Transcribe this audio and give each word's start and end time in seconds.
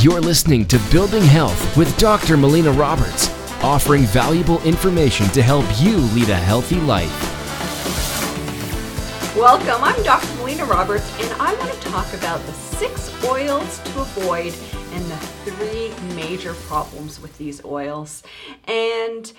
You're 0.00 0.20
listening 0.20 0.64
to 0.66 0.78
Building 0.92 1.24
Health 1.24 1.76
with 1.76 1.98
Dr. 1.98 2.36
Melina 2.36 2.70
Roberts, 2.70 3.30
offering 3.64 4.02
valuable 4.02 4.62
information 4.62 5.26
to 5.30 5.42
help 5.42 5.64
you 5.80 5.96
lead 5.96 6.28
a 6.28 6.36
healthy 6.36 6.76
life. 6.82 7.10
Welcome, 9.34 9.82
I'm 9.82 10.00
Dr. 10.04 10.32
Melina 10.36 10.66
Roberts, 10.66 11.12
and 11.20 11.32
I 11.42 11.52
want 11.54 11.72
to 11.72 11.80
talk 11.88 12.06
about 12.14 12.40
the 12.46 12.52
six 12.52 13.12
oils 13.24 13.80
to 13.80 14.00
avoid 14.02 14.54
and 14.92 15.04
the 15.06 15.16
three 15.50 15.92
major 16.14 16.54
problems 16.54 17.20
with 17.20 17.36
these 17.36 17.64
oils. 17.64 18.22
And 18.68 19.32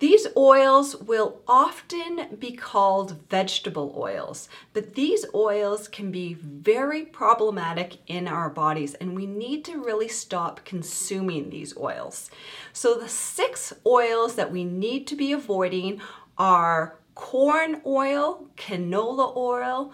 these 0.00 0.26
oils 0.34 0.96
will 0.96 1.42
often 1.46 2.34
be 2.38 2.52
called 2.52 3.28
vegetable 3.28 3.94
oils, 3.96 4.48
but 4.72 4.94
these 4.94 5.26
oils 5.34 5.88
can 5.88 6.10
be 6.10 6.34
very 6.34 7.04
problematic 7.04 7.98
in 8.06 8.26
our 8.26 8.48
bodies, 8.48 8.94
and 8.94 9.14
we 9.14 9.26
need 9.26 9.62
to 9.66 9.84
really 9.84 10.08
stop 10.08 10.64
consuming 10.64 11.50
these 11.50 11.76
oils. 11.76 12.30
So, 12.72 12.94
the 12.94 13.08
six 13.08 13.74
oils 13.86 14.36
that 14.36 14.50
we 14.50 14.64
need 14.64 15.06
to 15.08 15.16
be 15.16 15.32
avoiding 15.32 16.00
are 16.38 16.98
corn 17.14 17.82
oil, 17.84 18.48
canola 18.56 19.36
oil, 19.36 19.92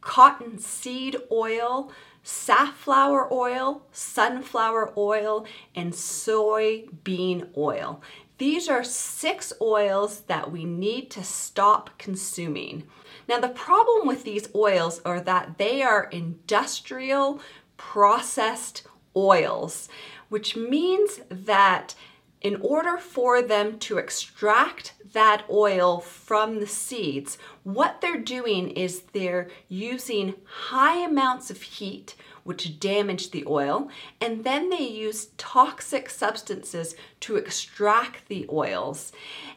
cottonseed 0.00 1.16
oil, 1.32 1.90
safflower 2.22 3.32
oil, 3.32 3.82
sunflower 3.90 4.92
oil, 4.96 5.44
and 5.74 5.92
soybean 5.92 7.48
oil. 7.56 8.00
These 8.40 8.70
are 8.70 8.82
six 8.82 9.52
oils 9.60 10.20
that 10.20 10.50
we 10.50 10.64
need 10.64 11.10
to 11.10 11.22
stop 11.22 11.90
consuming. 11.98 12.84
Now, 13.28 13.38
the 13.38 13.50
problem 13.50 14.08
with 14.08 14.24
these 14.24 14.48
oils 14.54 15.02
are 15.04 15.20
that 15.20 15.58
they 15.58 15.82
are 15.82 16.04
industrial 16.04 17.40
processed 17.76 18.84
oils, 19.14 19.90
which 20.30 20.56
means 20.56 21.20
that 21.28 21.94
in 22.40 22.56
order 22.62 22.96
for 22.96 23.42
them 23.42 23.78
to 23.78 23.98
extract 23.98 24.94
that 25.12 25.44
oil 25.50 26.00
from 26.00 26.60
the 26.60 26.66
seeds, 26.66 27.36
what 27.64 28.00
they're 28.00 28.20
doing 28.20 28.70
is 28.70 29.02
they're 29.12 29.48
using 29.68 30.34
high 30.44 30.98
amounts 31.04 31.50
of 31.50 31.60
heat 31.60 32.14
which 32.42 32.80
damage 32.80 33.30
the 33.30 33.44
oil, 33.46 33.88
and 34.20 34.44
then 34.44 34.70
they 34.70 34.82
use 34.82 35.28
toxic 35.36 36.08
substances 36.08 36.94
to 37.20 37.36
extract 37.36 38.28
the 38.28 38.46
oils. 38.50 39.12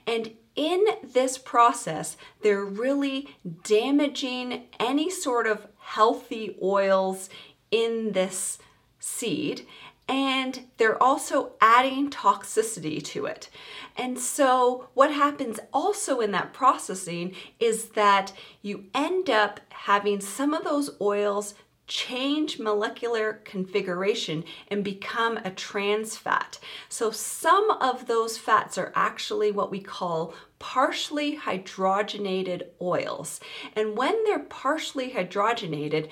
And 0.05 0.31
in 0.55 0.83
this 1.01 1.37
process, 1.37 2.17
they're 2.41 2.65
really 2.65 3.35
damaging 3.63 4.65
any 4.79 5.09
sort 5.09 5.47
of 5.47 5.67
healthy 5.79 6.57
oils 6.61 7.29
in 7.71 8.11
this 8.11 8.59
seed 8.99 9.65
and 10.07 10.65
they're 10.77 11.01
also 11.01 11.53
adding 11.61 12.09
toxicity 12.09 13.03
to 13.03 13.25
it. 13.25 13.49
And 13.95 14.19
so, 14.19 14.89
what 14.93 15.11
happens 15.11 15.59
also 15.71 16.19
in 16.19 16.31
that 16.31 16.53
processing 16.53 17.35
is 17.59 17.89
that 17.89 18.33
you 18.61 18.85
end 18.93 19.29
up 19.29 19.59
having 19.69 20.19
some 20.19 20.53
of 20.53 20.63
those 20.63 20.91
oils 20.99 21.53
change 21.93 22.57
molecular 22.57 23.33
configuration 23.45 24.43
and 24.69 24.83
become 24.83 25.37
a 25.37 25.51
trans 25.51 26.17
fat. 26.17 26.57
So 26.89 27.11
some 27.11 27.69
of 27.69 28.07
those 28.07 28.35
fats 28.35 28.79
are 28.79 28.91
actually 28.95 29.51
what 29.51 29.69
we 29.69 29.79
call 29.79 30.33
partially 30.57 31.37
hydrogenated 31.37 32.63
oils. 32.81 33.39
And 33.75 33.95
when 33.95 34.23
they're 34.23 34.39
partially 34.39 35.11
hydrogenated, 35.11 36.09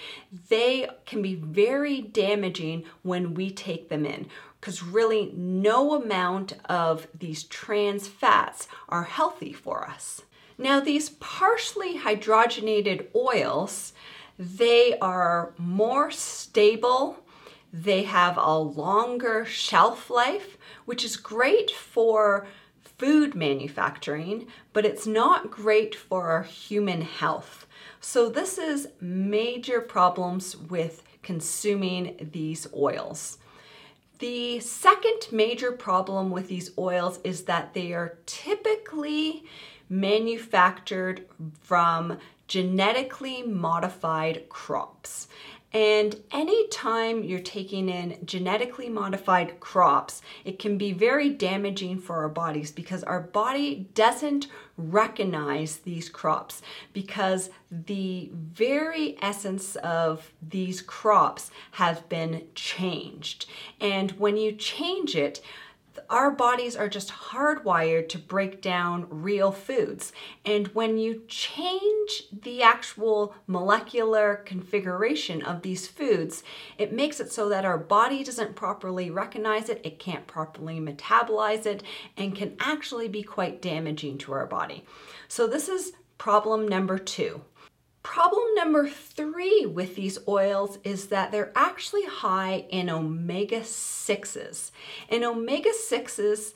they 0.49 0.87
can 1.07 1.23
be 1.23 1.33
very 1.33 1.99
damaging 1.99 2.83
when 3.01 3.33
we 3.33 3.49
take 3.49 3.89
them 3.89 4.05
in 4.05 4.27
because 4.59 4.83
really 4.83 5.33
no 5.35 5.95
amount 5.95 6.53
of 6.65 7.07
these 7.17 7.45
trans 7.45 8.07
fats 8.07 8.67
are 8.87 9.03
healthy 9.03 9.51
for 9.51 9.89
us. 9.89 10.21
Now, 10.59 10.79
these 10.79 11.09
partially 11.09 11.97
hydrogenated 11.97 13.07
oils 13.15 13.93
they 14.41 14.97
are 14.97 15.53
more 15.59 16.09
stable, 16.09 17.23
they 17.71 18.03
have 18.03 18.37
a 18.37 18.57
longer 18.57 19.45
shelf 19.45 20.09
life, 20.09 20.57
which 20.85 21.05
is 21.05 21.15
great 21.15 21.69
for 21.69 22.47
food 22.97 23.35
manufacturing, 23.35 24.47
but 24.73 24.83
it's 24.83 25.05
not 25.05 25.51
great 25.51 25.93
for 25.93 26.29
our 26.29 26.41
human 26.41 27.01
health. 27.01 27.67
So, 27.99 28.29
this 28.29 28.57
is 28.57 28.87
major 28.99 29.79
problems 29.79 30.57
with 30.57 31.03
consuming 31.21 32.29
these 32.31 32.65
oils. 32.75 33.37
The 34.17 34.59
second 34.59 35.27
major 35.31 35.71
problem 35.71 36.31
with 36.31 36.47
these 36.47 36.71
oils 36.79 37.19
is 37.23 37.43
that 37.43 37.75
they 37.75 37.93
are 37.93 38.17
typically 38.25 39.43
manufactured 39.87 41.27
from 41.59 42.17
genetically 42.51 43.41
modified 43.43 44.49
crops. 44.49 45.29
And 45.71 46.17
anytime 46.33 47.23
you're 47.23 47.39
taking 47.39 47.87
in 47.87 48.17
genetically 48.25 48.89
modified 48.89 49.61
crops, 49.61 50.21
it 50.43 50.59
can 50.59 50.77
be 50.77 50.91
very 50.91 51.29
damaging 51.29 51.97
for 51.97 52.17
our 52.17 52.27
bodies 52.27 52.69
because 52.69 53.03
our 53.03 53.21
body 53.21 53.87
doesn't 53.93 54.47
recognize 54.75 55.77
these 55.77 56.09
crops 56.09 56.61
because 56.91 57.51
the 57.71 58.31
very 58.33 59.17
essence 59.21 59.77
of 59.77 60.33
these 60.41 60.81
crops 60.81 61.51
have 61.71 62.09
been 62.09 62.47
changed. 62.53 63.45
And 63.79 64.11
when 64.19 64.35
you 64.35 64.51
change 64.51 65.15
it, 65.15 65.39
our 66.09 66.31
bodies 66.31 66.75
are 66.75 66.89
just 66.89 67.09
hardwired 67.09 68.09
to 68.09 68.17
break 68.17 68.61
down 68.61 69.07
real 69.09 69.51
foods. 69.51 70.13
And 70.45 70.67
when 70.69 70.97
you 70.97 71.23
change 71.27 72.23
the 72.31 72.61
actual 72.63 73.35
molecular 73.47 74.43
configuration 74.45 75.41
of 75.41 75.61
these 75.61 75.87
foods, 75.87 76.43
it 76.77 76.93
makes 76.93 77.19
it 77.19 77.31
so 77.31 77.49
that 77.49 77.65
our 77.65 77.77
body 77.77 78.23
doesn't 78.23 78.55
properly 78.55 79.09
recognize 79.09 79.69
it, 79.69 79.81
it 79.83 79.99
can't 79.99 80.27
properly 80.27 80.79
metabolize 80.79 81.65
it, 81.65 81.83
and 82.17 82.35
can 82.35 82.55
actually 82.59 83.07
be 83.07 83.23
quite 83.23 83.61
damaging 83.61 84.17
to 84.19 84.33
our 84.33 84.45
body. 84.45 84.85
So, 85.27 85.47
this 85.47 85.67
is 85.69 85.93
problem 86.17 86.67
number 86.67 86.97
two. 86.99 87.41
Problem 88.11 88.43
number 88.55 88.89
three 88.89 89.65
with 89.65 89.95
these 89.95 90.19
oils 90.27 90.79
is 90.83 91.07
that 91.07 91.31
they're 91.31 91.53
actually 91.55 92.03
high 92.03 92.65
in 92.69 92.89
omega 92.89 93.61
6s. 93.61 94.71
And 95.07 95.23
omega 95.23 95.69
6s, 95.69 96.51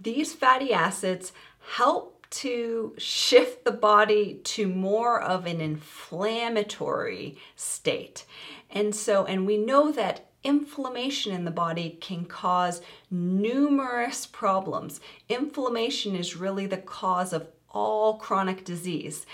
these 0.00 0.32
fatty 0.32 0.72
acids, 0.72 1.32
help 1.74 2.26
to 2.30 2.94
shift 2.96 3.66
the 3.66 3.70
body 3.70 4.40
to 4.44 4.66
more 4.66 5.20
of 5.20 5.44
an 5.44 5.60
inflammatory 5.60 7.36
state. 7.54 8.24
And 8.70 8.96
so, 8.96 9.26
and 9.26 9.46
we 9.46 9.58
know 9.58 9.92
that 9.92 10.30
inflammation 10.42 11.34
in 11.34 11.44
the 11.44 11.50
body 11.50 11.98
can 12.00 12.24
cause 12.24 12.80
numerous 13.10 14.24
problems. 14.24 15.02
Inflammation 15.28 16.16
is 16.16 16.34
really 16.34 16.64
the 16.64 16.78
cause 16.78 17.34
of 17.34 17.48
all 17.74 18.16
chronic 18.16 18.64
disease. 18.64 19.26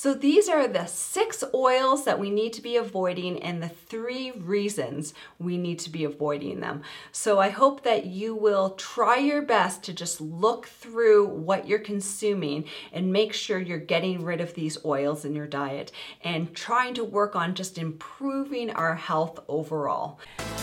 So 0.00 0.14
these 0.14 0.48
are 0.48 0.68
the 0.68 0.86
six 0.86 1.42
oils 1.52 2.04
that 2.04 2.20
we 2.20 2.30
need 2.30 2.52
to 2.52 2.62
be 2.62 2.76
avoiding 2.76 3.42
and 3.42 3.60
the 3.60 3.68
three 3.68 4.30
reasons 4.30 5.12
we 5.40 5.58
need 5.58 5.80
to 5.80 5.90
be 5.90 6.04
avoiding 6.04 6.60
them. 6.60 6.82
So 7.10 7.40
I 7.40 7.48
hope 7.48 7.82
that 7.82 8.06
you 8.06 8.32
will 8.32 8.70
try 8.76 9.16
your 9.16 9.42
best 9.42 9.82
to 9.82 9.92
just 9.92 10.20
look 10.20 10.66
through 10.66 11.26
what 11.26 11.66
you're 11.66 11.80
consuming 11.80 12.66
and 12.92 13.12
make 13.12 13.32
sure 13.32 13.58
you're 13.58 13.78
getting 13.78 14.24
rid 14.24 14.40
of 14.40 14.54
these 14.54 14.78
oils 14.84 15.24
in 15.24 15.34
your 15.34 15.48
diet 15.48 15.90
and 16.22 16.54
trying 16.54 16.94
to 16.94 17.02
work 17.02 17.34
on 17.34 17.56
just 17.56 17.76
improving 17.76 18.70
our 18.70 18.94
health 18.94 19.40
overall. 19.48 20.20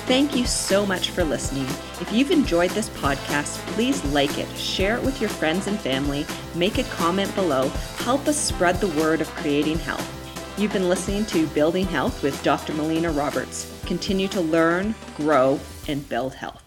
Thank 0.07 0.35
you 0.35 0.45
so 0.45 0.85
much 0.85 1.09
for 1.09 1.23
listening. 1.23 1.65
If 1.99 2.13
you've 2.13 2.29
enjoyed 2.29 2.69
this 2.71 2.89
podcast, 2.89 3.57
please 3.73 4.01
like 4.13 4.37
it, 4.37 4.47
share 4.55 4.97
it 4.97 5.03
with 5.03 5.19
your 5.19 5.31
friends 5.31 5.65
and 5.65 5.79
family, 5.79 6.27
make 6.53 6.77
a 6.77 6.83
comment 6.83 7.33
below, 7.33 7.69
help 7.97 8.27
us 8.27 8.39
spread 8.39 8.75
the 8.75 8.99
word 8.99 9.24
of 9.25 9.35
creating 9.35 9.79
health. 9.79 10.07
You've 10.57 10.73
been 10.73 10.89
listening 10.89 11.25
to 11.27 11.47
Building 11.47 11.85
Health 11.85 12.23
with 12.23 12.41
Dr. 12.43 12.73
Melina 12.73 13.11
Roberts. 13.11 13.81
Continue 13.85 14.27
to 14.29 14.41
learn, 14.41 14.95
grow, 15.17 15.59
and 15.87 16.07
build 16.07 16.33
health. 16.33 16.64